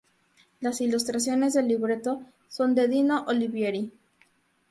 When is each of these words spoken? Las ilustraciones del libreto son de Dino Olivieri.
Las 0.61 0.81
ilustraciones 0.81 1.53
del 1.53 1.67
libreto 1.67 2.23
son 2.47 2.73
de 2.73 2.87
Dino 2.87 3.23
Olivieri. 3.27 3.91